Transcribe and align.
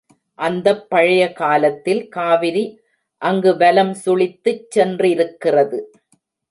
அந்தப் 0.39 0.89
பழைய 0.89 1.23
காலத்தில் 1.31 2.01
காவிரி 2.07 2.65
அங்கு 3.21 3.57
வலம் 3.57 3.93
சுழித்துச் 4.05 4.67
சென்றிருக்கிறது. 4.75 5.79